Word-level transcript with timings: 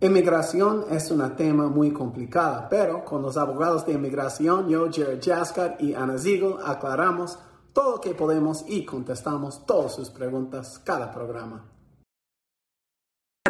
Inmigración 0.00 0.84
es 0.90 1.10
un 1.10 1.28
tema 1.34 1.66
muy 1.66 1.92
complicado, 1.92 2.68
pero 2.70 3.04
con 3.04 3.20
los 3.20 3.36
abogados 3.36 3.84
de 3.84 3.94
inmigración, 3.94 4.68
yo, 4.68 4.88
Jared 4.92 5.20
Jaskar 5.20 5.76
y 5.80 5.92
Ana 5.92 6.16
Ziegel, 6.16 6.54
aclaramos 6.64 7.36
todo 7.72 7.96
lo 7.96 8.00
que 8.00 8.14
podemos 8.14 8.64
y 8.68 8.84
contestamos 8.84 9.66
todas 9.66 9.96
sus 9.96 10.08
preguntas 10.10 10.80
cada 10.84 11.12
programa. 11.12 11.64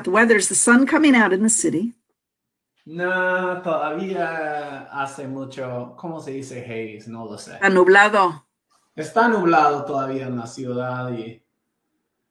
Weather 0.06 0.38
is 0.38 0.48
the 0.48 0.54
sun 0.54 0.86
coming 0.86 1.14
out 1.14 1.34
in 1.34 1.42
the 1.42 1.50
city. 1.50 1.94
No, 2.86 3.60
todavía 3.60 4.88
hace 4.90 5.28
mucho, 5.28 5.94
¿cómo 5.98 6.18
se 6.18 6.30
dice 6.30 6.64
haze? 6.64 7.10
No 7.10 7.26
lo 7.26 7.36
sé. 7.36 7.56
Está 7.56 7.68
nublado. 7.68 8.46
Está 8.96 9.28
nublado 9.28 9.84
todavía 9.84 10.26
en 10.28 10.38
la 10.38 10.46
ciudad 10.46 11.12
y 11.12 11.44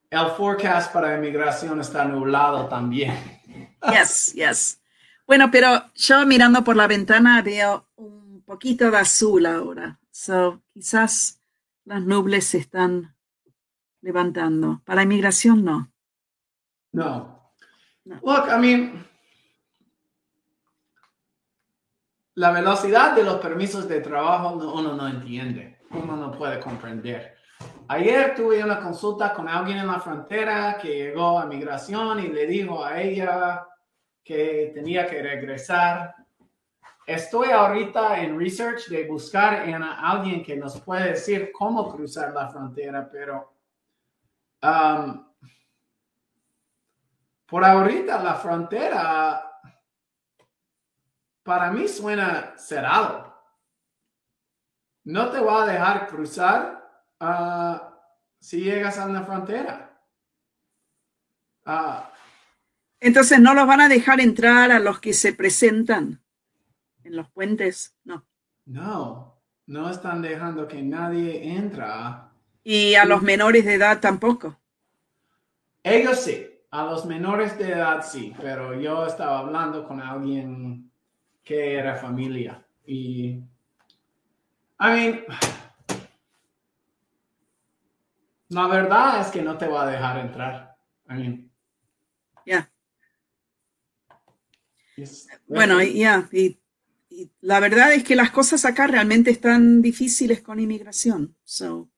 el 0.09 0.27
forecast 0.35 0.91
para 0.91 1.15
inmigración 1.15 1.79
está 1.81 2.05
nublado 2.05 2.67
también. 2.67 3.36
Yes, 3.91 4.33
yes. 4.33 4.81
Bueno, 5.25 5.51
pero 5.51 5.91
yo 5.93 6.25
mirando 6.25 6.63
por 6.63 6.75
la 6.75 6.87
ventana 6.87 7.41
veo 7.41 7.87
un 7.95 8.41
poquito 8.43 8.89
de 8.89 8.97
azul 8.97 9.45
ahora. 9.45 9.99
So, 10.11 10.61
quizás 10.73 11.41
las 11.85 12.01
nubes 12.01 12.45
se 12.47 12.59
están 12.59 13.15
levantando. 14.01 14.81
Para 14.85 15.03
inmigración, 15.03 15.63
no. 15.63 15.91
No. 16.91 17.53
Look, 18.05 18.47
I 18.49 18.57
mean, 18.59 19.07
la 22.35 22.51
velocidad 22.51 23.15
de 23.15 23.23
los 23.23 23.37
permisos 23.37 23.87
de 23.87 23.99
trabajo 23.99 24.53
uno 24.53 24.95
no 24.95 25.07
entiende, 25.07 25.79
uno 25.91 26.15
no 26.15 26.31
puede 26.31 26.59
comprender. 26.59 27.36
Ayer 27.89 28.35
tuve 28.35 28.61
una 28.61 28.81
consulta 28.81 29.33
con 29.33 29.47
alguien 29.47 29.77
en 29.77 29.87
la 29.87 30.01
frontera 30.01 30.77
que 30.77 30.89
llegó 30.89 31.39
a 31.39 31.45
migración 31.45 32.19
y 32.19 32.27
le 32.27 32.45
dijo 32.45 32.83
a 32.83 33.01
ella 33.01 33.65
que 34.21 34.71
tenía 34.73 35.07
que 35.07 35.21
regresar. 35.21 36.13
Estoy 37.05 37.51
ahorita 37.51 38.19
en 38.19 38.37
research 38.37 38.87
de 38.87 39.07
buscar 39.07 39.53
a 39.53 40.11
alguien 40.11 40.43
que 40.43 40.57
nos 40.57 40.81
puede 40.81 41.11
decir 41.11 41.49
cómo 41.53 41.89
cruzar 41.89 42.33
la 42.33 42.49
frontera, 42.49 43.07
pero 43.09 43.53
um, 44.61 45.25
por 47.45 47.63
ahorita 47.63 48.21
la 48.21 48.35
frontera 48.35 49.49
para 51.41 51.71
mí 51.71 51.87
suena 51.87 52.53
cerrado. 52.57 53.33
No 55.05 55.29
te 55.29 55.39
va 55.39 55.63
a 55.63 55.67
dejar 55.67 56.07
cruzar 56.07 56.76
uh, 57.21 57.77
si 58.39 58.61
llegas 58.61 58.97
a 58.97 59.07
la 59.07 59.23
frontera. 59.23 59.99
Uh, 61.65 62.01
entonces, 62.99 63.39
¿no 63.39 63.53
los 63.53 63.67
van 63.67 63.81
a 63.81 63.89
dejar 63.89 64.19
entrar 64.19 64.71
a 64.71 64.79
los 64.79 64.99
que 64.99 65.13
se 65.13 65.33
presentan 65.33 66.21
en 67.03 67.15
los 67.15 67.29
puentes? 67.29 67.95
No. 68.03 68.25
No, 68.65 69.39
no 69.67 69.89
están 69.89 70.21
dejando 70.21 70.67
que 70.67 70.81
nadie 70.81 71.53
entra. 71.55 72.31
¿Y 72.63 72.95
a 72.95 73.05
los 73.05 73.21
menores 73.21 73.65
de 73.65 73.75
edad 73.75 73.99
tampoco? 73.99 74.59
Ellos 75.83 76.19
sí, 76.19 76.45
a 76.71 76.83
los 76.83 77.05
menores 77.05 77.57
de 77.57 77.71
edad 77.71 78.03
sí, 78.05 78.33
pero 78.41 78.79
yo 78.79 79.05
estaba 79.05 79.39
hablando 79.39 79.87
con 79.87 80.01
alguien 80.01 80.91
que 81.43 81.75
era 81.75 81.95
familia 81.95 82.65
y, 82.85 83.27
I 83.29 83.45
mean, 84.79 85.23
la 88.49 88.67
verdad 88.67 89.21
es 89.21 89.27
que 89.27 89.41
no 89.41 89.57
te 89.57 89.67
va 89.67 89.83
a 89.83 89.91
dejar 89.91 90.19
entrar. 90.19 90.77
I 91.09 91.13
mean, 91.13 91.51
ya. 92.45 92.69
Bueno, 95.47 95.81
ya, 95.83 96.27
y, 96.31 96.59
la 97.41 97.59
verdad 97.59 97.93
es 97.93 98.03
que 98.03 98.15
las 98.15 98.31
cosas 98.31 98.65
acá 98.65 98.87
realmente 98.87 99.31
están 99.31 99.81
difíciles 99.81 100.41
con 100.41 100.59
inmigración. 100.59 101.35
So. 101.43 101.89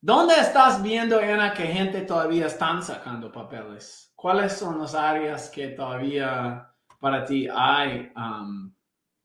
¿Dónde 0.00 0.34
estás 0.40 0.82
viendo, 0.82 1.18
Ana, 1.18 1.52
que 1.52 1.64
gente 1.64 2.02
todavía 2.02 2.46
están 2.46 2.82
sacando 2.82 3.30
papeles? 3.30 4.12
¿Cuáles 4.14 4.54
son 4.54 4.78
las 4.78 4.94
áreas 4.94 5.50
que 5.50 5.68
todavía 5.68 6.72
para 6.98 7.24
ti 7.24 7.48
hay 7.52 8.10
um, 8.16 8.72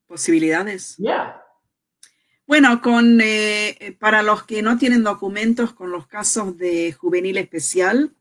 posibilidades? 0.05 0.97
Ya. 0.97 1.44
Bueno, 2.47 2.81
con 2.81 3.19
eh, 3.21 3.97
para 3.99 4.21
los 4.21 4.43
que 4.43 4.61
no 4.61 4.77
tienen 4.77 5.03
documentos, 5.03 5.73
con 5.73 5.91
los 5.91 6.05
casos 6.07 6.57
de 6.57 6.93
juvenil 6.93 7.37
especial, 7.37 8.15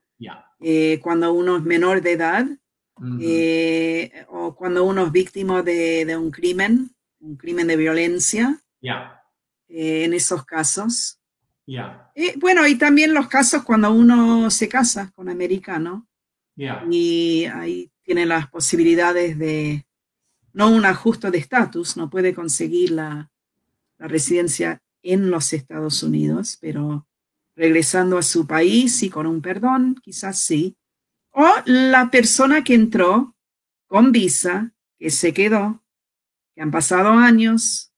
eh, 0.60 0.98
cuando 1.02 1.32
uno 1.32 1.58
es 1.58 1.62
menor 1.62 2.00
de 2.00 2.12
edad 2.12 2.46
eh, 3.20 4.24
o 4.28 4.54
cuando 4.54 4.84
uno 4.84 5.06
es 5.06 5.12
víctima 5.12 5.62
de, 5.62 6.16
un 6.16 6.30
crimen, 6.30 6.94
un 7.20 7.36
crimen 7.36 7.66
de 7.66 7.76
violencia. 7.76 8.60
Eh, 9.68 10.04
en 10.04 10.14
esos 10.14 10.44
casos. 10.44 11.20
bueno, 12.36 12.66
y 12.66 12.76
también 12.76 13.12
los 13.12 13.28
casos 13.28 13.64
cuando 13.64 13.90
uno 13.92 14.50
se 14.50 14.68
casa 14.68 15.10
con 15.14 15.28
americano. 15.28 16.06
Y 16.90 17.46
ahí 17.46 17.90
tiene 18.02 18.26
las 18.26 18.48
posibilidades 18.48 19.38
de, 19.38 19.86
no 20.52 20.70
un 20.70 20.86
ajuste 20.86 21.30
de 21.30 21.38
estatus, 21.38 21.96
no 21.96 22.08
puede 22.08 22.32
conseguir 22.32 22.92
la, 22.92 23.32
residencia 24.08 24.82
en 25.02 25.30
los 25.30 25.52
Estados 25.52 26.02
Unidos, 26.02 26.58
pero 26.60 27.06
regresando 27.56 28.18
a 28.18 28.22
su 28.22 28.46
país 28.46 29.02
y 29.02 29.10
con 29.10 29.26
un 29.26 29.40
perdón, 29.40 30.00
quizás 30.02 30.38
sí. 30.38 30.76
O 31.30 31.46
la 31.66 32.10
persona 32.10 32.64
que 32.64 32.74
entró 32.74 33.36
con 33.86 34.12
visa, 34.12 34.72
que 34.98 35.10
se 35.10 35.32
quedó, 35.32 35.84
que 36.54 36.62
han 36.62 36.70
pasado 36.70 37.10
años, 37.10 37.92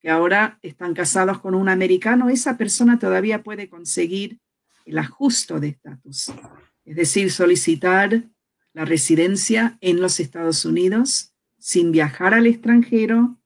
que 0.00 0.10
ahora 0.10 0.58
están 0.62 0.94
casados 0.94 1.40
con 1.40 1.54
un 1.54 1.68
americano, 1.68 2.28
esa 2.28 2.58
persona 2.58 2.98
todavía 2.98 3.42
puede 3.42 3.68
conseguir 3.68 4.40
el 4.84 4.98
ajuste 4.98 5.60
de 5.60 5.68
estatus, 5.68 6.32
es 6.84 6.96
decir, 6.96 7.30
solicitar 7.30 8.24
la 8.72 8.84
residencia 8.84 9.78
en 9.80 10.00
los 10.00 10.18
Estados 10.18 10.64
Unidos 10.64 11.32
sin 11.58 11.92
viajar 11.92 12.34
al 12.34 12.46
extranjero 12.46 13.38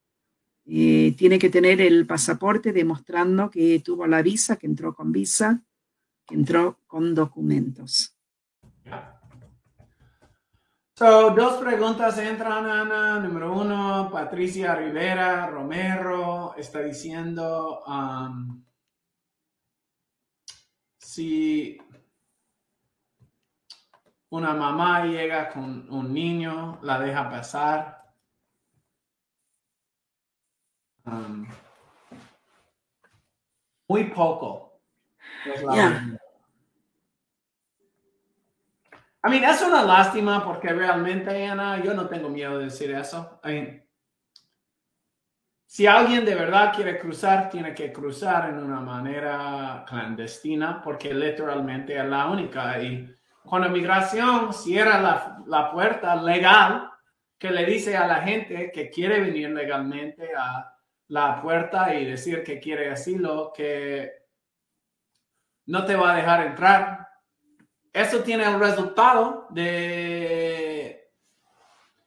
eh, 0.69 1.15
tiene 1.17 1.39
que 1.39 1.49
tener 1.49 1.81
el 1.81 2.07
pasaporte 2.07 2.73
demostrando 2.73 3.51
que 3.51 3.81
tuvo 3.85 4.07
la 4.07 4.21
visa, 4.23 4.57
que 4.57 4.67
entró 4.67 4.95
con 4.95 5.13
visa, 5.13 5.63
que 6.27 6.35
entró 6.35 6.81
con 6.87 7.15
documentos. 7.15 8.17
So, 10.99 11.31
dos 11.31 11.63
preguntas 11.63 12.19
entran, 12.19 12.65
Ana. 12.65 13.21
Número 13.21 13.53
uno, 13.53 14.09
Patricia 14.11 14.75
Rivera 14.75 15.47
Romero 15.47 16.55
está 16.57 16.81
diciendo 16.81 17.83
um, 17.87 18.65
si 20.99 21.79
una 24.31 24.55
mamá 24.55 25.05
llega 25.05 25.51
con 25.51 25.87
un 25.91 26.13
niño, 26.13 26.79
la 26.83 26.99
deja 26.99 27.31
pasar. 27.31 28.06
Um, 31.07 31.47
muy 33.89 34.05
poco. 34.05 34.81
Yeah. 35.45 36.19
I 39.25 39.29
mean, 39.29 39.45
es 39.45 39.63
una 39.63 39.83
lástima 39.83 40.45
porque 40.45 40.69
realmente, 40.69 41.47
Ana, 41.47 41.83
yo 41.83 41.95
no 41.95 42.09
tengo 42.09 42.29
miedo 42.29 42.59
de 42.59 42.65
decir 42.65 42.91
eso. 42.93 43.41
si 45.67 45.87
alguien 45.87 46.25
de 46.25 46.35
verdad 46.35 46.73
quiere 46.75 46.99
cruzar, 46.99 47.51
tiene 47.51 47.75
que 47.75 47.93
cruzar 47.93 48.51
en 48.51 48.59
una 48.59 48.81
manera 48.81 49.85
clandestina 49.87 50.81
porque 50.83 51.13
literalmente 51.13 51.97
es 51.97 52.05
la 52.05 52.27
única. 52.27 52.81
Y 52.81 53.15
cuando 53.45 53.69
migración 53.69 54.53
cierra 54.53 55.01
la, 55.01 55.43
la 55.47 55.71
puerta 55.71 56.17
legal 56.17 56.91
que 57.39 57.51
le 57.51 57.65
dice 57.67 57.97
a 57.97 58.07
la 58.07 58.23
gente 58.23 58.71
que 58.73 58.91
quiere 58.91 59.21
venir 59.21 59.51
legalmente 59.51 60.31
a 60.37 60.76
la 61.09 61.41
puerta 61.41 61.95
y 61.95 62.05
decir 62.05 62.43
que 62.43 62.59
quiere 62.61 62.91
asilo, 62.91 63.53
que 63.55 64.13
no 65.67 65.85
te 65.85 65.97
va 65.97 66.13
a 66.13 66.17
dejar 66.17 66.47
entrar. 66.47 67.09
Eso 67.93 68.21
tiene 68.21 68.45
el 68.45 68.59
resultado 68.59 69.47
de, 69.51 71.11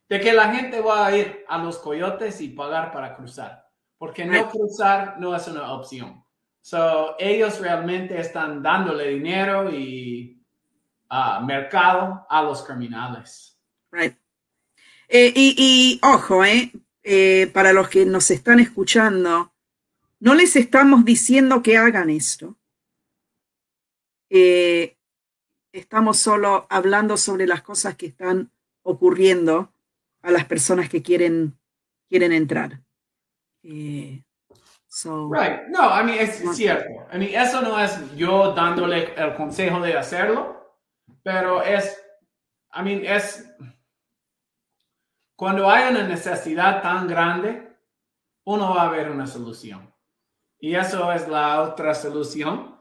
de 0.08 0.20
que 0.20 0.34
la 0.34 0.54
gente 0.54 0.82
va 0.82 1.08
a 1.08 1.16
ir 1.16 1.46
a 1.48 1.58
los 1.58 1.80
coyotes 1.80 2.42
y 2.42 2.50
pagar 2.50 2.92
para 2.92 3.16
cruzar, 3.16 3.66
porque 3.98 4.26
no 4.26 4.50
cruzar 4.50 5.20
no 5.20 5.36
es 5.36 5.48
una 5.48 5.74
opción. 5.74 6.24
So, 6.62 7.16
ellos 7.18 7.60
realmente 7.60 8.20
están 8.20 8.62
dándole 8.62 9.10
dinero 9.10 9.72
y 9.72 10.44
uh, 11.10 11.44
mercado 11.44 12.26
a 12.30 12.44
los 12.44 12.64
criminales. 12.64 13.60
Right. 13.92 14.16
Eh, 15.08 15.34
y, 15.36 15.56
y, 15.58 16.00
ojo, 16.06 16.46
eh, 16.46 16.72
eh, 17.04 17.50
para 17.54 17.74
los 17.74 17.90
que 17.90 18.06
nos 18.06 18.30
están 18.32 18.60
escuchando, 18.60 19.54
no 20.20 20.36
les 20.36 20.56
estamos 20.56 21.06
diciendo 21.06 21.64
que 21.64 21.78
hagan 21.78 22.10
esto. 22.10 22.58
Eh, 24.30 24.98
estamos 25.72 26.18
solo 26.18 26.68
hablando 26.70 27.18
sobre 27.18 27.48
las 27.48 27.62
cosas 27.62 27.96
que 27.96 28.08
están 28.08 28.52
ocurriendo 28.84 29.72
a 30.22 30.32
las 30.32 30.46
personas 30.46 30.90
que 30.90 31.02
quieren, 31.02 31.58
quieren 32.10 32.34
entrar. 32.34 32.82
Eh, 33.64 34.22
right. 35.32 35.68
No, 35.70 35.90
I 35.90 36.04
mean, 36.04 36.20
es 36.20 36.44
cierto. 36.56 36.90
I 37.14 37.18
mean, 37.18 37.34
eso 37.34 37.62
no 37.62 37.80
es 37.80 37.94
yo 38.16 38.54
dándole 38.54 39.14
el 39.16 39.36
consejo 39.36 39.80
de 39.80 39.98
hacerlo, 39.98 40.76
pero 41.24 41.64
es, 41.64 41.98
I 42.74 42.84
mean, 42.84 43.06
es 43.06 43.46
cuando 45.40 45.70
hay 45.70 45.90
una 45.90 46.04
necesidad 46.04 46.82
tan 46.82 47.08
grande, 47.08 47.74
uno 48.44 48.76
va 48.76 48.90
a 48.90 48.92
ver 48.92 49.10
una 49.10 49.26
solución. 49.26 49.90
Y 50.60 50.76
eso 50.76 51.10
es 51.14 51.30
la 51.30 51.62
otra 51.62 51.96
solución 51.96 52.78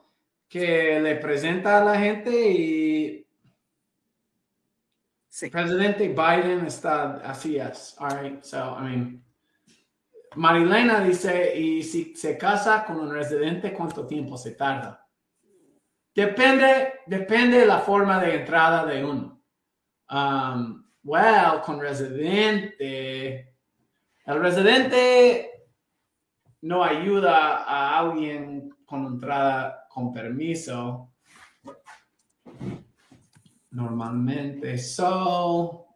que 0.49 0.99
le 0.99 1.15
presenta 1.15 1.79
a 1.79 1.85
la 1.85 2.01
gente 2.01 2.51
y 2.51 3.25
sí. 5.29 5.51
presidente 5.51 6.09
Biden 6.09 6.67
está 6.67 7.19
así 7.19 7.59
es. 7.59 7.95
All 8.01 8.25
right. 8.25 8.43
So, 8.43 8.77
I 8.77 8.83
mean, 8.83 9.25
Marilena 10.35 11.01
dice, 11.01 11.57
y 11.57 11.85
si 11.85 12.17
se 12.17 12.37
casa 12.37 12.85
con 12.85 12.99
un 12.99 13.15
residente, 13.15 13.73
¿cuánto 13.73 14.05
tiempo 14.05 14.37
se 14.37 14.57
tarda? 14.57 15.09
Depende, 16.13 17.03
depende 17.07 17.59
de 17.59 17.67
la 17.67 17.79
forma 17.79 18.19
de 18.19 18.35
entrada 18.35 18.85
de 18.85 19.05
uno. 19.05 19.45
Um, 20.11 20.88
well, 21.05 21.61
con 21.65 21.81
residente, 21.81 23.55
el 24.25 24.41
residente 24.41 25.59
no 26.63 26.83
ayuda 26.83 27.65
a 27.65 27.99
alguien 27.99 28.71
con 28.85 29.07
entrada 29.07 29.87
con 29.89 30.13
permiso. 30.13 31.13
Normalmente, 33.71 34.79
so. 34.79 35.87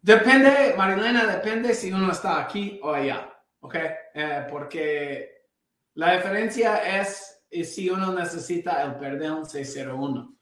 Depende, 0.00 0.74
Marilena, 0.76 1.26
depende 1.26 1.74
si 1.74 1.90
uno 1.90 2.12
está 2.12 2.40
aquí 2.40 2.78
o 2.82 2.92
allá, 2.92 3.32
¿ok? 3.60 3.74
Eh, 4.14 4.46
porque 4.48 5.48
la 5.94 6.16
diferencia 6.16 7.00
es 7.00 7.44
si 7.64 7.90
uno 7.90 8.12
necesita 8.12 8.82
el 8.84 8.96
perdón 8.96 9.46
601. 9.46 10.35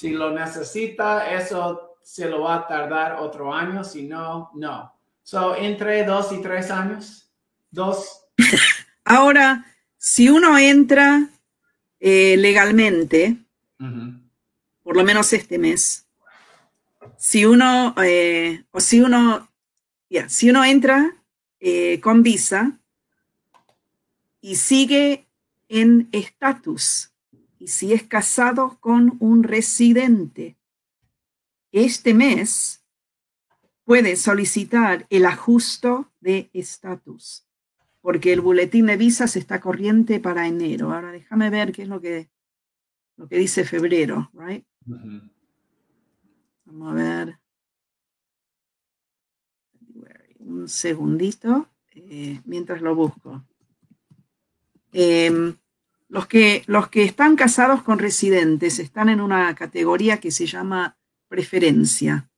Si 0.00 0.08
lo 0.08 0.30
necesita, 0.30 1.30
eso 1.30 1.98
se 2.02 2.26
lo 2.26 2.40
va 2.40 2.54
a 2.54 2.66
tardar 2.66 3.16
otro 3.20 3.52
año, 3.52 3.84
si 3.84 4.04
no, 4.04 4.50
no. 4.54 4.94
So, 5.22 5.54
entre 5.54 6.06
dos 6.06 6.32
y 6.32 6.40
tres 6.40 6.70
años, 6.70 7.30
dos. 7.70 8.24
Ahora, 9.04 9.66
si 9.98 10.30
uno 10.30 10.56
entra 10.56 11.28
eh, 12.00 12.34
legalmente, 12.38 13.36
por 14.82 14.96
lo 14.96 15.04
menos 15.04 15.34
este 15.34 15.58
mes, 15.58 16.06
si 17.18 17.44
uno, 17.44 17.94
eh, 18.02 18.64
o 18.70 18.80
si 18.80 19.02
uno, 19.02 19.50
ya, 20.08 20.30
si 20.30 20.48
uno 20.48 20.64
entra 20.64 21.14
eh, 21.60 22.00
con 22.00 22.22
visa 22.22 22.72
y 24.40 24.56
sigue 24.56 25.26
en 25.68 26.08
estatus, 26.10 27.09
y 27.60 27.68
si 27.68 27.92
es 27.92 28.02
casado 28.02 28.78
con 28.80 29.16
un 29.20 29.44
residente, 29.44 30.58
este 31.70 32.14
mes 32.14 32.84
puede 33.84 34.16
solicitar 34.16 35.06
el 35.10 35.26
ajuste 35.26 36.06
de 36.20 36.50
estatus 36.52 37.46
porque 38.00 38.32
el 38.32 38.40
boletín 38.40 38.86
de 38.86 38.96
visas 38.96 39.36
está 39.36 39.60
corriente 39.60 40.20
para 40.20 40.46
enero. 40.46 40.92
Ahora 40.92 41.12
déjame 41.12 41.50
ver 41.50 41.72
qué 41.72 41.82
es 41.82 41.88
lo 41.88 42.00
que, 42.00 42.30
lo 43.16 43.28
que 43.28 43.36
dice 43.36 43.64
febrero, 43.64 44.30
right? 44.32 44.64
Vamos 46.64 46.92
a 46.92 46.94
ver. 46.94 47.38
Un 50.38 50.68
segundito, 50.68 51.68
eh, 51.92 52.40
mientras 52.44 52.80
lo 52.80 52.94
busco. 52.94 53.44
Em, 54.92 55.56
los, 56.10 56.26
que, 56.26 56.62
los 56.66 56.88
que 56.88 57.04
están 57.04 57.34
casados 57.34 57.82
con 57.82 57.98
residentes 57.98 58.78
están 58.78 59.08
en 59.08 59.22
una 59.22 59.54
categoría 59.54 60.20
que 60.20 60.30
se 60.30 60.44
llama 60.44 60.98
preferencia, 61.28 62.28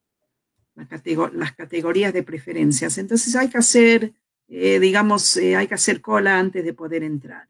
las 0.77 1.53
categorías 1.53 2.13
de 2.13 2.23
preferencias. 2.23 2.97
Entonces 2.99 3.35
hay 3.35 3.49
que 3.49 3.59
hacer 3.59 4.13
eh, 4.55 4.79
digamos, 4.79 5.35
eh, 5.39 5.57
hay 5.57 5.67
que 5.67 5.75
hacer 5.77 6.03
cola 6.03 6.39
antes 6.39 6.63
de 6.63 6.75
poder 6.75 7.03
entrar. 7.03 7.49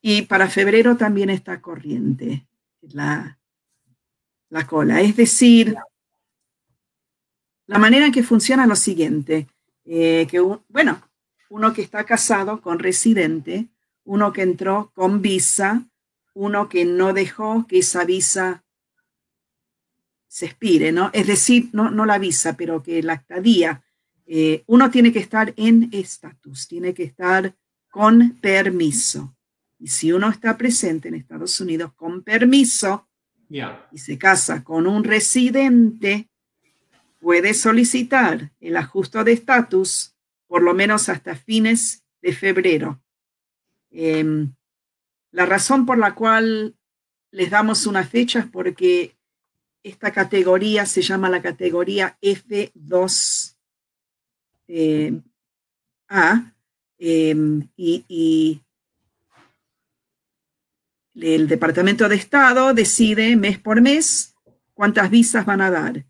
Y 0.00 0.22
para 0.22 0.48
febrero 0.48 0.96
también 0.96 1.30
está 1.30 1.60
corriente 1.60 2.46
la, 2.80 3.36
la 4.50 4.66
cola. 4.68 5.00
Es 5.00 5.16
decir, 5.16 5.74
la 7.66 7.78
manera 7.78 8.06
en 8.06 8.12
que 8.12 8.22
funciona 8.22 8.62
es 8.62 8.68
lo 8.68 8.76
siguiente, 8.76 9.48
eh, 9.84 10.28
que 10.30 10.38
bueno, 10.68 11.02
uno 11.50 11.72
que 11.72 11.82
está 11.82 12.04
casado 12.04 12.60
con 12.60 12.78
residente, 12.78 13.66
uno 14.06 14.32
que 14.32 14.42
entró 14.42 14.90
con 14.94 15.20
visa, 15.20 15.86
uno 16.34 16.68
que 16.68 16.84
no 16.84 17.12
dejó 17.12 17.66
que 17.66 17.78
esa 17.78 18.04
visa 18.04 18.64
se 20.26 20.46
expire, 20.46 20.92
¿no? 20.92 21.10
Es 21.12 21.26
decir, 21.26 21.70
no, 21.72 21.90
no 21.90 22.06
la 22.06 22.18
visa, 22.18 22.56
pero 22.56 22.82
que 22.82 23.02
la 23.02 23.14
estadía 23.14 23.82
eh, 24.26 24.64
uno 24.66 24.90
tiene 24.90 25.12
que 25.12 25.20
estar 25.20 25.54
en 25.56 25.88
estatus, 25.92 26.66
tiene 26.66 26.92
que 26.92 27.04
estar 27.04 27.54
con 27.88 28.38
permiso. 28.40 29.36
Y 29.78 29.88
si 29.88 30.12
uno 30.12 30.28
está 30.30 30.56
presente 30.56 31.08
en 31.08 31.14
Estados 31.14 31.60
Unidos 31.60 31.92
con 31.94 32.22
permiso 32.22 33.08
y 33.92 33.98
se 33.98 34.18
casa 34.18 34.64
con 34.64 34.86
un 34.86 35.04
residente, 35.04 36.28
puede 37.20 37.54
solicitar 37.54 38.52
el 38.60 38.76
ajuste 38.76 39.22
de 39.22 39.32
estatus 39.32 40.16
por 40.48 40.62
lo 40.62 40.74
menos 40.74 41.08
hasta 41.08 41.36
fines 41.36 42.04
de 42.20 42.32
febrero. 42.32 43.00
Em, 43.98 44.52
la 45.30 45.46
razón 45.46 45.86
por 45.86 45.96
la 45.96 46.14
cual 46.14 46.76
les 47.30 47.48
damos 47.48 47.86
una 47.86 48.04
fecha 48.04 48.40
es 48.40 48.46
porque 48.46 49.16
esta 49.82 50.12
categoría 50.12 50.84
se 50.84 51.00
llama 51.00 51.30
la 51.30 51.40
categoría 51.40 52.18
F2 52.20 53.56
eh, 54.68 55.18
A 56.08 56.52
em, 56.98 57.66
y, 57.74 58.60
el 61.14 61.48
Departamento 61.48 62.06
de 62.10 62.16
Estado 62.16 62.74
decide 62.74 63.34
mes 63.36 63.58
por 63.58 63.80
mes 63.80 64.34
cuántas 64.74 65.08
visas 65.08 65.46
van 65.46 65.62
a 65.62 65.70
dar. 65.70 66.04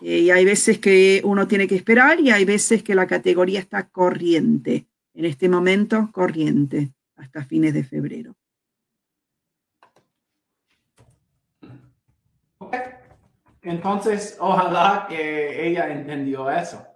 Eh, 0.00 0.20
y 0.20 0.30
hay 0.30 0.46
veces 0.46 0.78
que 0.78 1.20
uno 1.24 1.46
tiene 1.46 1.68
que 1.68 1.76
esperar 1.76 2.20
y 2.20 2.30
hay 2.30 2.46
veces 2.46 2.82
que 2.82 2.94
la 2.94 3.06
categoría 3.06 3.60
está 3.60 3.90
corriente. 3.90 4.86
En 5.12 5.26
este 5.26 5.50
momento, 5.50 6.08
corriente, 6.12 6.92
hasta 7.18 7.44
fines 7.44 7.74
de 7.74 7.84
febrero. 7.84 8.34
Entonces, 13.62 14.36
ojalá 14.40 15.06
que 15.08 15.68
ella 15.68 15.90
entendió 15.90 16.50
eso. 16.50 16.86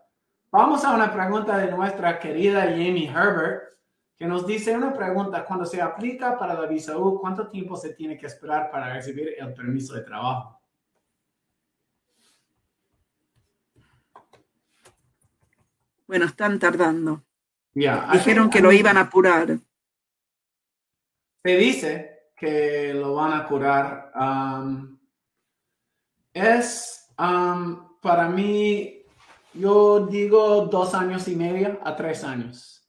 Vamos 0.50 0.84
a 0.84 0.94
una 0.94 1.12
pregunta 1.12 1.58
de 1.58 1.70
nuestra 1.70 2.18
querida 2.18 2.62
Jamie 2.62 3.08
Herbert, 3.08 3.64
que 4.16 4.26
nos 4.26 4.46
dice 4.46 4.76
una 4.76 4.94
pregunta, 4.94 5.44
cuando 5.44 5.66
se 5.66 5.82
aplica 5.82 6.38
para 6.38 6.54
la 6.54 6.66
visa 6.66 6.96
U, 6.96 7.20
¿cuánto 7.20 7.48
tiempo 7.48 7.76
se 7.76 7.94
tiene 7.94 8.16
que 8.16 8.26
esperar 8.26 8.70
para 8.70 8.92
recibir 8.94 9.34
el 9.38 9.52
permiso 9.52 9.94
de 9.94 10.02
trabajo? 10.02 10.60
Bueno, 16.06 16.26
están 16.26 16.58
tardando. 16.58 17.24
Dijeron 17.74 18.50
que 18.50 18.60
lo 18.60 18.70
iban 18.70 18.96
a 18.98 19.02
apurar. 19.02 19.58
Se 21.44 21.56
dice 21.56 22.30
que 22.36 22.94
lo 22.94 23.14
van 23.14 23.32
a 23.32 23.46
curar. 23.46 24.12
Um, 24.14 24.98
es 26.32 27.12
um, 27.18 27.98
para 28.00 28.28
mí 28.28 29.04
yo 29.54 30.06
digo 30.06 30.66
dos 30.66 30.94
años 30.94 31.26
y 31.28 31.36
medio 31.36 31.80
a 31.84 31.94
tres 31.96 32.22
años. 32.24 32.88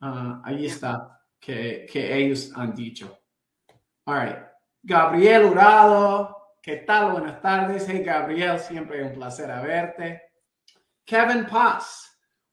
Uh, 0.00 0.40
ahí 0.44 0.66
está, 0.66 1.20
que, 1.38 1.86
que, 1.90 2.16
ellos 2.16 2.50
han 2.56 2.74
dicho. 2.74 3.18
All 4.06 4.26
right. 4.26 4.38
Gabriel 4.82 5.44
Urado, 5.44 6.54
¿qué 6.62 6.76
tal? 6.76 7.12
Buenas 7.12 7.42
tardes. 7.42 7.86
Hey, 7.86 8.02
Gabriel, 8.02 8.58
siempre 8.58 9.04
un 9.04 9.12
placer 9.12 9.48
verte. 9.48 10.22
Kevin 11.04 11.46
Paz. 11.46 12.09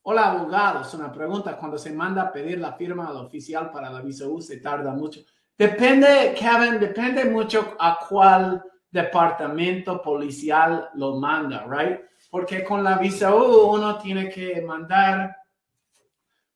Hola, 0.09 0.31
abogados. 0.31 0.93
Una 0.93 1.11
pregunta. 1.11 1.57
Cuando 1.57 1.77
se 1.77 1.91
manda 1.91 2.21
a 2.21 2.31
pedir 2.31 2.59
la 2.59 2.71
firma 2.71 3.09
al 3.09 3.17
oficial 3.17 3.69
para 3.71 3.89
la 3.89 3.99
visa 3.99 4.25
U, 4.25 4.41
se 4.41 4.61
tarda 4.61 4.93
mucho. 4.93 5.19
Depende, 5.57 6.33
Kevin, 6.33 6.79
depende 6.79 7.25
mucho 7.25 7.75
a 7.77 7.99
cuál 8.07 8.63
departamento 8.89 10.01
policial 10.01 10.91
lo 10.93 11.19
manda, 11.19 11.65
right? 11.67 11.99
porque 12.29 12.63
con 12.63 12.85
la 12.85 12.97
visa 12.97 13.35
U 13.35 13.73
uno 13.73 13.97
tiene 13.97 14.29
que 14.29 14.61
mandar, 14.61 15.35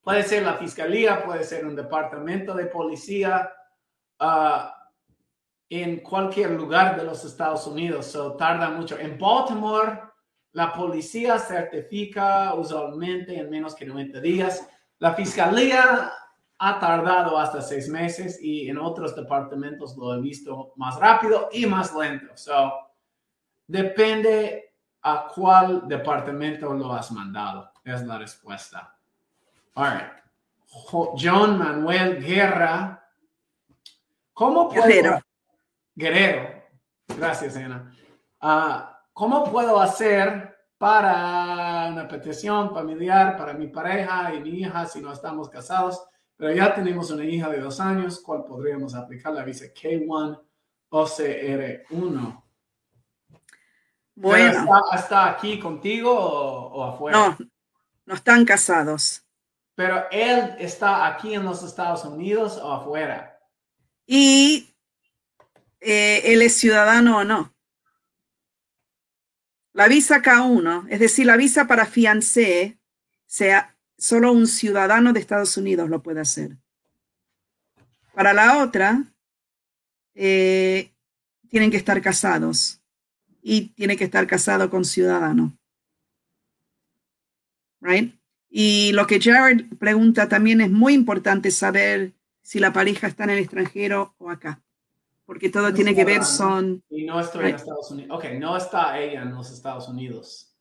puede 0.02 0.24
ser 0.24 0.44
la 0.44 0.54
fiscalía, 0.54 1.22
puede 1.22 1.44
ser 1.44 1.66
un 1.66 1.76
departamento 1.76 2.54
de 2.54 2.68
policía, 2.68 3.52
uh, 4.22 4.70
en 5.70 6.00
cualquier 6.00 6.52
lugar 6.52 6.96
de 6.96 7.04
los 7.04 7.26
Estados 7.26 7.68
Unidos, 7.68 8.06
so 8.06 8.38
tarda 8.38 8.70
mucho. 8.70 8.98
En 8.98 9.20
Baltimore, 9.20 10.11
la 10.54 10.74
policía 10.74 11.40
certifica 11.40 12.54
usualmente 12.54 13.40
en 13.40 13.50
menos 13.50 13.74
que 13.76 13.86
90 13.86 14.20
días. 14.20 14.68
La 15.00 15.14
fiscalía 15.14 16.12
ha 16.60 16.80
tardado 16.80 17.38
hasta 17.38 17.62
seis 17.62 17.90
meses 17.90 18.40
y 18.42 18.70
en 18.70 18.78
otros 18.78 19.16
departamentos 19.16 19.98
lo 19.98 20.14
he 20.14 20.22
visto 20.22 20.74
más 20.76 21.00
rápido 21.00 21.50
y 21.52 21.66
más 21.66 21.96
lento. 21.96 22.36
So, 22.36 22.72
depende 23.66 24.76
a 25.02 25.28
cuál 25.34 25.88
departamento 25.88 26.74
lo 26.74 26.94
has 26.94 27.12
mandado. 27.12 27.72
Es 27.84 28.04
la 28.04 28.18
respuesta. 28.18 28.96
All 29.74 29.92
right. 29.92 30.22
John 31.18 31.58
Manuel 31.58 32.24
Guerra. 32.24 33.10
¿Cómo 34.34 34.70
puedo... 34.70 35.20
Guerrero. 35.96 36.64
Gracias, 37.08 37.56
Ana. 37.58 37.92
Ah, 38.40 38.91
¿Cómo 39.22 39.44
puedo 39.52 39.80
hacer 39.80 40.58
para 40.80 41.90
una 41.92 42.08
petición 42.08 42.74
familiar 42.74 43.38
para 43.38 43.54
mi 43.54 43.68
pareja 43.68 44.34
y 44.34 44.40
mi 44.40 44.62
hija 44.62 44.88
si 44.88 45.00
no 45.00 45.14
estamos 45.14 45.48
casados? 45.48 46.04
Pero 46.36 46.52
ya 46.56 46.74
tenemos 46.74 47.12
una 47.12 47.24
hija 47.24 47.48
de 47.50 47.60
dos 47.60 47.80
años, 47.80 48.20
¿cuál 48.20 48.46
podríamos 48.46 48.96
aplicar 48.96 49.32
la 49.34 49.44
visa 49.44 49.66
K1 49.66 50.42
o 50.90 51.06
CR1? 51.06 52.44
Bueno. 54.16 54.66
Está, 54.92 55.30
aquí 55.30 55.60
contigo 55.60 56.12
o, 56.12 56.84
afuera? 56.84 57.16
No, 57.20 57.38
no 58.08 58.16
están 58.16 58.44
casados. 58.44 59.24
Pero 59.76 60.06
él 60.10 60.56
está 60.58 61.06
aquí 61.06 61.36
en 61.36 61.44
los 61.44 61.62
Estados 61.62 62.04
Unidos 62.06 62.58
o 62.58 62.72
afuera. 62.72 63.40
Y 64.08 64.74
eh, 65.80 66.24
él 66.26 66.42
es 66.42 66.58
ciudadano 66.58 67.20
o 67.20 67.24
no. 67.24 67.54
La 69.74 69.88
visa 69.88 70.22
K1, 70.22 70.88
es 70.90 71.00
decir, 71.00 71.26
la 71.26 71.38
visa 71.38 71.68
para 71.68 71.86
fiancé, 71.86 72.78
sea 73.26 73.78
solo 73.98 74.32
un 74.32 74.48
ciudadano 74.48 75.14
de 75.14 75.20
Estados 75.20 75.56
Unidos 75.56 75.90
lo 75.90 76.04
puede 76.04 76.20
hacer. 76.20 76.58
Para 78.14 78.34
la 78.34 78.64
otra, 78.64 79.04
eh, 80.14 80.92
tienen 81.50 81.72
que 81.72 81.78
estar 81.78 82.02
casados 82.02 82.82
y 83.42 83.70
tiene 83.70 83.96
que 83.96 84.04
estar 84.04 84.28
casado 84.28 84.70
con 84.70 84.84
ciudadano. 84.84 85.58
Right? 87.80 88.14
Y 88.50 88.92
lo 88.92 89.08
que 89.08 89.22
Jared 89.22 89.78
pregunta 89.80 90.28
también 90.28 90.60
es 90.60 90.70
muy 90.70 90.94
importante 90.94 91.50
saber 91.52 92.14
si 92.42 92.60
la 92.60 92.74
pareja 92.74 93.08
está 93.08 93.24
en 93.24 93.30
el 93.32 93.40
extranjero 93.40 94.14
o 94.18 94.30
acá 94.30 94.62
porque 95.32 95.50
todo 95.50 95.74
tiene 95.74 95.96
que 95.96 96.04
ver 96.04 96.26
son... 96.26 96.84
Y 96.90 97.06
no 97.06 97.18
estoy 97.18 97.52
en 97.52 97.56
Estados 97.56 97.90
Unidos. 97.90 98.18
Ok, 98.18 98.32
no 98.38 98.58
está 98.58 99.00
ella 99.00 99.22
en 99.22 99.34
los 99.34 99.50
Estados 99.50 99.88
Unidos. 99.88 100.54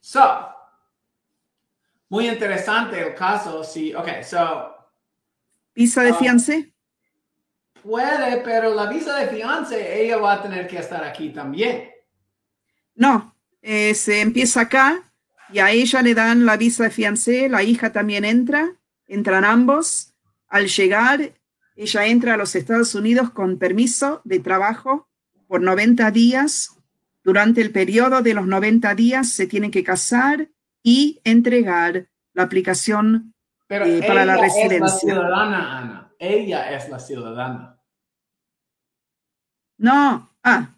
So, 0.00 0.48
muy 2.08 2.26
interesante 2.26 3.06
el 3.06 3.14
caso. 3.14 3.62
Sí, 3.62 3.94
ok, 3.94 4.22
so... 4.22 4.74
¿Visa 5.74 6.02
de 6.02 6.12
um, 6.12 6.16
fiancé? 6.16 6.72
Puede, 7.82 8.38
pero 8.38 8.74
la 8.74 8.86
visa 8.86 9.18
de 9.18 9.28
fiancé, 9.28 10.02
ella 10.02 10.16
va 10.16 10.32
a 10.32 10.42
tener 10.42 10.66
que 10.66 10.78
estar 10.78 11.04
aquí 11.04 11.28
también. 11.28 11.90
No, 12.94 13.36
eh, 13.60 13.94
se 13.94 14.22
empieza 14.22 14.62
acá 14.62 15.02
y 15.52 15.58
a 15.58 15.70
ella 15.70 16.00
le 16.00 16.14
dan 16.14 16.46
la 16.46 16.56
visa 16.56 16.84
de 16.84 16.90
fiancé, 16.90 17.50
la 17.50 17.62
hija 17.62 17.92
también 17.92 18.24
entra, 18.24 18.72
entran 19.06 19.44
ambos. 19.44 20.14
Al 20.48 20.66
llegar, 20.68 21.34
ella 21.78 22.06
entra 22.06 22.34
a 22.34 22.36
los 22.36 22.56
Estados 22.56 22.96
Unidos 22.96 23.30
con 23.30 23.56
permiso 23.56 24.20
de 24.24 24.40
trabajo 24.40 25.08
por 25.46 25.60
90 25.62 26.10
días. 26.10 26.76
Durante 27.22 27.60
el 27.60 27.70
periodo 27.70 28.20
de 28.20 28.34
los 28.34 28.48
90 28.48 28.96
días 28.96 29.28
se 29.28 29.46
tiene 29.46 29.70
que 29.70 29.84
casar 29.84 30.48
y 30.82 31.20
entregar 31.22 32.08
la 32.32 32.42
aplicación 32.42 33.32
eh, 33.68 34.02
para 34.04 34.24
la 34.24 34.36
residencia. 34.38 34.76
Es 34.76 34.80
la 34.80 34.88
ciudadana, 34.88 35.78
Ana. 35.78 36.12
Ella 36.18 36.72
es 36.72 36.88
la 36.88 36.98
ciudadana. 36.98 37.80
No, 39.76 40.36
ah. 40.42 40.74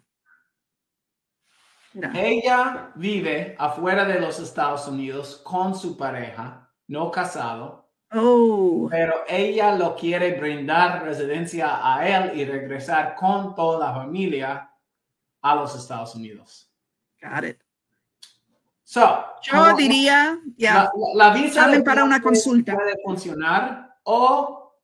Ella 2.13 2.91
vive 2.93 3.55
afuera 3.57 4.05
de 4.05 4.19
los 4.19 4.39
Estados 4.39 4.87
Unidos 4.87 5.41
con 5.43 5.73
su 5.73 5.97
pareja, 5.97 6.71
no 6.87 7.09
casado, 7.09 7.80
Oh. 8.13 8.87
Pero 8.91 9.23
ella 9.27 9.75
lo 9.75 9.95
quiere 9.95 10.37
brindar 10.37 11.03
residencia 11.03 11.79
a 11.81 12.07
él 12.07 12.37
y 12.37 12.45
regresar 12.45 13.15
con 13.15 13.55
toda 13.55 13.87
la 13.87 13.93
familia 13.93 14.69
a 15.41 15.55
los 15.55 15.75
Estados 15.75 16.13
Unidos. 16.15 16.69
Got 17.21 17.43
it. 17.45 17.57
So, 18.83 19.23
Yo 19.43 19.73
diría, 19.77 20.37
ya, 20.57 20.91
la, 21.15 21.33
visa 21.33 21.71
para 21.85 22.03
una 22.03 22.21
consulta 22.21 22.73
puede 22.73 22.97
funcionar 23.01 23.95
o 24.03 24.75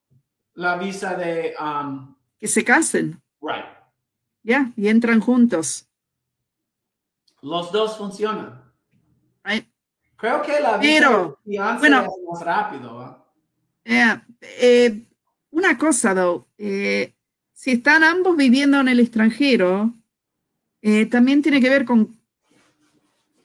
la 0.53 0.77
visa 0.77 1.13
de 1.15 1.53
um, 1.59 2.15
que 2.39 2.47
se 2.47 2.63
casen. 2.63 3.21
Right. 3.41 3.65
Ya, 4.43 4.71
y 4.77 4.87
entran 4.87 5.19
juntos. 5.19 5.89
Los 7.41 7.69
dos 7.73 7.97
funcionan. 7.97 8.63
Right. 9.43 9.67
Creo 10.15 10.41
que 10.41 10.59
la 10.61 10.77
visa 10.77 11.37
bueno, 11.77 12.03
es 12.03 12.09
más 12.31 12.45
rápido. 12.45 13.03
Eh, 13.03 13.06
una 15.51 15.77
cosa, 15.77 16.13
though, 16.13 16.47
eh, 16.57 17.15
si 17.53 17.71
están 17.71 18.03
ambos 18.03 18.35
viviendo 18.35 18.79
en 18.79 18.87
el 18.89 18.99
extranjero, 18.99 19.93
eh, 20.81 21.05
también 21.05 21.41
tiene 21.41 21.61
que 21.61 21.69
ver 21.69 21.85
con 21.85 22.19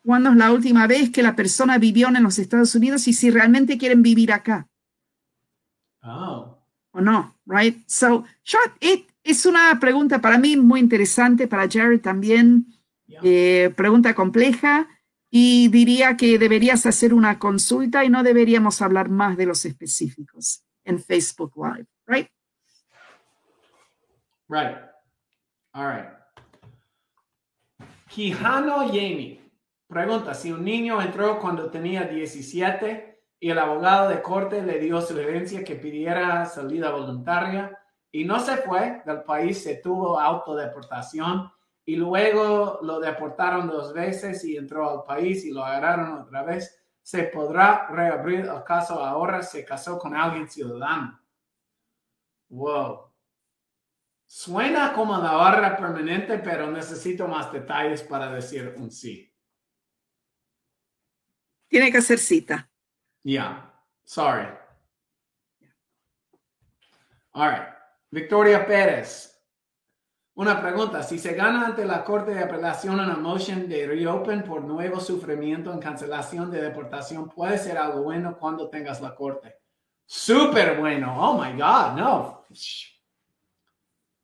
cuándo 0.05 0.31
es 0.31 0.37
la 0.37 0.53
última 0.53 0.87
vez 0.87 1.11
que 1.11 1.23
la 1.23 1.37
persona 1.37 1.79
vivió 1.79 2.09
en 2.09 2.23
los 2.23 2.39
Estados 2.39 2.75
Unidos 2.75 3.07
y 3.09 3.13
si 3.13 3.31
realmente 3.31 3.79
quieren 3.79 4.03
vivir 4.03 4.33
acá. 4.33 4.69
Oh. 6.03 6.59
O 6.91 7.01
no, 7.01 7.37
right? 7.47 7.79
So, 7.87 8.25
it, 8.81 9.07
es 9.23 9.47
una 9.47 9.79
pregunta 9.81 10.21
para 10.21 10.39
mí 10.39 10.57
muy 10.57 10.81
interesante, 10.81 11.47
para 11.47 11.69
Jared 11.71 12.01
también. 12.01 12.67
pregunta 13.77 14.15
compleja. 14.15 14.89
Y 15.35 15.69
diría 15.69 16.15
que 16.19 16.39
deberías 16.39 16.85
hacer 16.85 17.15
una 17.15 17.39
consulta 17.39 18.05
y 18.05 18.11
no 18.11 18.23
deberíamos 18.23 18.83
hablar 18.83 19.09
más 19.09 19.35
de 19.39 19.47
los 19.47 19.65
específicos 19.65 20.63
en 20.85 21.03
Facebook 21.03 21.55
Live, 21.57 21.87
right? 22.07 22.29
Right. 24.47 24.77
All 25.73 25.89
right. 25.89 26.11
Quijano 28.09 28.89
Jamie 28.89 29.41
pregunta 29.89 30.35
si 30.35 30.53
un 30.53 30.63
niño 30.63 31.01
entró 31.01 31.39
cuando 31.39 31.71
tenía 31.71 32.03
17 32.03 33.23
y 33.41 33.49
el 33.49 33.59
abogado 33.59 34.11
de 34.11 34.21
corte 34.21 34.63
le 34.63 34.79
dio 34.81 35.01
sugerencia 35.01 35.65
que 35.65 35.77
pidiera 35.77 36.45
salida 36.45 36.91
voluntaria 36.91 37.79
y 38.11 38.25
no 38.25 38.39
se 38.39 38.59
fue 38.59 39.03
del 39.07 39.23
país, 39.23 39.63
se 39.63 39.77
tuvo 39.77 40.21
autodeportación 40.21 41.51
y 41.85 41.97
luego 41.97 42.79
lo 42.83 43.01
deportaron 43.01 43.67
dos 43.67 43.93
veces 43.93 44.45
y 44.45 44.57
entró 44.57 44.89
al 44.89 45.05
país 45.05 45.45
y 45.45 45.51
lo 45.51 45.65
agarraron 45.65 46.21
otra 46.21 46.43
vez, 46.43 46.81
se 47.03 47.25
podrá 47.25 47.89
reabrir 47.89 48.41
el 48.41 48.63
caso 48.65 49.03
ahora 49.03 49.43
se 49.43 49.65
casó 49.65 49.99
con 49.99 50.15
alguien 50.15 50.49
ciudadano. 50.49 51.21
Wow. 52.49 53.11
Suena 54.27 54.93
como 54.93 55.19
la 55.19 55.33
barra 55.33 55.77
permanente, 55.77 56.39
pero 56.39 56.71
necesito 56.71 57.27
más 57.27 57.53
detalles 57.53 58.03
para 58.03 58.33
decir 58.33 58.75
un 58.77 58.91
sí. 58.91 59.31
Tiene 61.69 61.91
que 61.91 61.99
hacer 61.99 62.19
cita. 62.19 62.71
Yeah. 63.23 63.73
Sorry. 64.05 64.47
All 67.33 67.51
right. 67.51 67.69
Victoria 68.11 68.67
Pérez. 68.67 69.32
Una 70.35 70.61
pregunta, 70.63 71.03
si 71.03 71.19
se 71.19 71.35
gana 71.35 71.67
ante 71.67 71.85
la 71.85 72.03
Corte 72.03 72.33
de 72.33 72.43
Apelación 72.43 72.99
una 72.99 73.17
motion 73.17 73.69
de 73.69 73.87
reopen 73.87 74.43
por 74.43 74.65
nuevo 74.65 74.99
sufrimiento 74.99 75.71
en 75.71 75.79
cancelación 75.79 76.51
de 76.51 76.63
deportación, 76.63 77.29
puede 77.29 77.59
ser 77.59 77.77
algo 77.77 78.03
bueno 78.03 78.39
cuando 78.39 78.71
tengas 78.71 79.03
la 79.03 79.15
Corte. 79.15 79.59
Súper 80.07 80.81
bueno. 80.81 81.15
Oh 81.19 81.39
my 81.39 81.53
God, 81.53 81.99
no. 81.99 82.45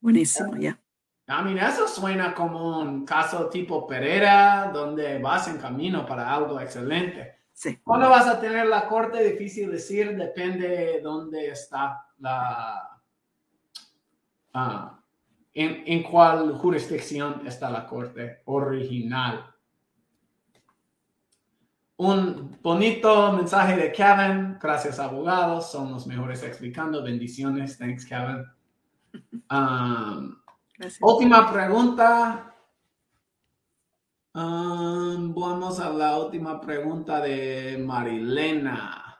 Buenísimo, 0.00 0.56
ya. 0.56 0.78
A 1.26 1.42
mí 1.42 1.58
eso 1.60 1.86
suena 1.86 2.32
como 2.32 2.80
un 2.80 3.04
caso 3.04 3.50
tipo 3.50 3.86
Pereira, 3.86 4.70
donde 4.72 5.18
vas 5.18 5.46
en 5.48 5.58
camino 5.58 6.06
para 6.06 6.34
algo 6.34 6.58
excelente. 6.58 7.40
Sí. 7.52 7.76
¿Cuándo 7.84 8.08
vas 8.08 8.26
a 8.26 8.40
tener 8.40 8.66
la 8.66 8.88
corte? 8.88 9.22
Difícil 9.22 9.70
decir, 9.70 10.16
depende 10.16 10.68
de 10.68 11.00
dónde 11.02 11.50
está 11.50 12.06
la, 12.18 12.98
ah, 14.54 14.98
en, 15.58 16.02
cuál 16.04 16.54
jurisdicción 16.54 17.46
está 17.46 17.68
la 17.70 17.86
corte 17.86 18.42
original. 18.44 19.44
un 21.96 22.56
bonito 22.62 23.32
mensaje 23.32 23.76
de 23.76 23.90
Kevin. 23.90 24.56
Gracias, 24.60 25.00
abogados. 25.00 25.72
Son 25.72 25.90
los 25.90 26.06
mejores 26.06 26.44
explicando. 26.44 27.02
Bendiciones. 27.02 27.76
Thanks, 27.76 28.06
Kevin. 28.06 28.44
Um, 29.50 30.36
última 31.00 31.52
pregunta. 31.52 32.54
Um, 34.32 35.34
vamos 35.34 35.80
a 35.80 35.90
la 35.90 36.16
última 36.18 36.60
pregunta 36.60 37.20
de 37.20 37.82
Marilena. 37.84 39.18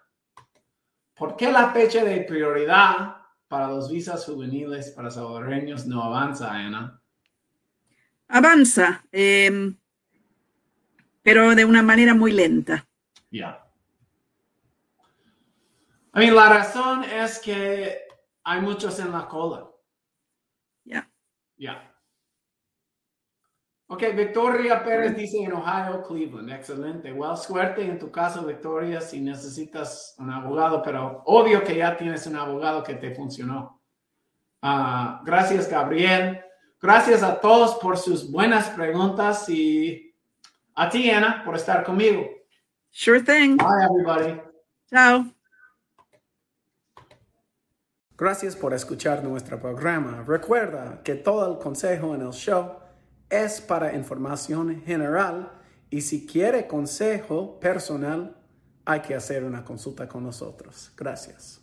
¿Por 1.16 1.34
qué 1.34 1.50
la 1.50 1.70
fecha 1.72 2.04
de 2.04 2.20
prioridad 2.20 3.17
para 3.48 3.68
los 3.68 3.90
visas 3.90 4.24
juveniles 4.26 4.90
para 4.90 5.10
salvadoreños 5.10 5.86
no 5.86 6.02
avanza, 6.02 6.52
Ana? 6.52 7.02
Avanza, 8.28 9.04
em, 9.10 9.76
pero 11.22 11.54
de 11.54 11.64
una 11.64 11.82
manera 11.82 12.14
muy 12.14 12.32
lenta. 12.32 12.86
Ya. 13.30 13.64
la 16.12 16.48
razón 16.48 17.04
es 17.04 17.38
que 17.38 18.02
hay 18.44 18.60
muchos 18.60 18.98
en 19.00 19.12
la 19.12 19.26
cola. 19.26 19.70
Ya. 20.84 21.10
Ya. 21.56 21.97
Ok, 23.90 24.02
Victoria 24.14 24.84
Pérez 24.84 25.16
dice 25.16 25.38
en 25.38 25.52
Ohio, 25.52 26.02
Cleveland. 26.06 26.50
Excelente. 26.50 27.10
Well, 27.10 27.38
suerte 27.38 27.82
en 27.82 27.98
tu 27.98 28.10
caso, 28.10 28.44
Victoria, 28.44 29.00
si 29.00 29.18
necesitas 29.18 30.14
un 30.18 30.30
abogado, 30.30 30.82
pero 30.82 31.22
obvio 31.24 31.64
que 31.64 31.76
ya 31.76 31.96
tienes 31.96 32.26
un 32.26 32.36
abogado 32.36 32.82
que 32.82 32.96
te 32.96 33.14
funcionó. 33.14 33.80
Ah, 34.60 35.22
gracias, 35.24 35.70
Gabriel. 35.70 36.38
Gracias 36.82 37.22
a 37.22 37.40
todos 37.40 37.76
por 37.76 37.96
sus 37.96 38.30
buenas 38.30 38.68
preguntas 38.68 39.48
y 39.48 40.14
a 40.74 40.90
ti, 40.90 41.10
Ana, 41.10 41.42
por 41.42 41.56
estar 41.56 41.82
conmigo. 41.82 42.28
Sure 42.90 43.22
thing. 43.22 43.56
Bye, 43.56 43.84
everybody. 43.84 44.38
Chao. 44.90 45.24
Gracias 48.18 48.54
por 48.54 48.74
escuchar 48.74 49.24
nuestro 49.24 49.58
programa. 49.58 50.24
Recuerda 50.26 51.02
que 51.02 51.14
todo 51.14 51.50
el 51.50 51.58
consejo 51.58 52.14
en 52.14 52.20
el 52.20 52.32
show 52.32 52.87
es 53.30 53.60
para 53.60 53.94
información 53.94 54.82
general 54.82 55.52
y 55.90 56.02
si 56.02 56.26
quiere 56.26 56.66
consejo 56.66 57.58
personal, 57.60 58.36
hay 58.84 59.00
que 59.00 59.14
hacer 59.14 59.44
una 59.44 59.64
consulta 59.64 60.08
con 60.08 60.22
nosotros. 60.22 60.92
Gracias. 60.96 61.57